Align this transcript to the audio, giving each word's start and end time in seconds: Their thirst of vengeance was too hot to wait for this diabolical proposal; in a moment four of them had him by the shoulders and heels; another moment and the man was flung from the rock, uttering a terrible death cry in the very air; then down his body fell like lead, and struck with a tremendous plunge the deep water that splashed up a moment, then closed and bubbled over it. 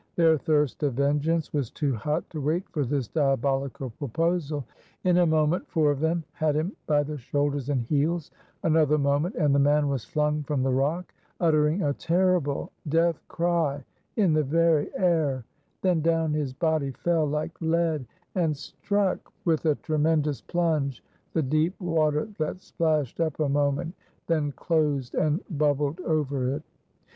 Their 0.15 0.35
thirst 0.39 0.81
of 0.81 0.93
vengeance 0.95 1.53
was 1.53 1.69
too 1.69 1.93
hot 1.95 2.27
to 2.31 2.41
wait 2.41 2.67
for 2.69 2.83
this 2.83 3.07
diabolical 3.07 3.91
proposal; 3.91 4.65
in 5.03 5.17
a 5.17 5.27
moment 5.27 5.69
four 5.69 5.91
of 5.91 5.99
them 5.99 6.23
had 6.31 6.55
him 6.55 6.75
by 6.87 7.03
the 7.03 7.19
shoulders 7.19 7.69
and 7.69 7.83
heels; 7.83 8.31
another 8.63 8.97
moment 8.97 9.35
and 9.35 9.53
the 9.53 9.59
man 9.59 9.89
was 9.89 10.03
flung 10.03 10.41
from 10.41 10.63
the 10.63 10.71
rock, 10.73 11.13
uttering 11.39 11.83
a 11.83 11.93
terrible 11.93 12.71
death 12.89 13.21
cry 13.27 13.85
in 14.15 14.33
the 14.33 14.41
very 14.43 14.89
air; 14.97 15.45
then 15.83 16.01
down 16.01 16.33
his 16.33 16.51
body 16.51 16.89
fell 16.89 17.27
like 17.27 17.51
lead, 17.61 18.03
and 18.33 18.57
struck 18.57 19.31
with 19.45 19.67
a 19.67 19.75
tremendous 19.75 20.41
plunge 20.41 21.03
the 21.33 21.43
deep 21.43 21.79
water 21.79 22.27
that 22.39 22.59
splashed 22.59 23.19
up 23.19 23.39
a 23.39 23.47
moment, 23.47 23.93
then 24.25 24.51
closed 24.53 25.13
and 25.13 25.41
bubbled 25.59 25.99
over 26.01 26.55
it. 26.55 26.63